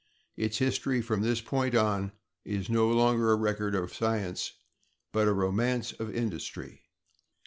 [0.35, 2.11] Its history from this point on
[2.43, 4.53] is no longer a record of science
[5.11, 6.81] but a romance of industry.